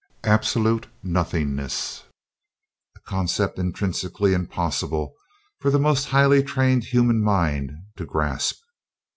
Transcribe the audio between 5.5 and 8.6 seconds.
for the most highly trained human mind to grasp.